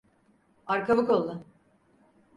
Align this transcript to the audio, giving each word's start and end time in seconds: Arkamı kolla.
Arkamı 0.67 1.07
kolla. 1.07 1.43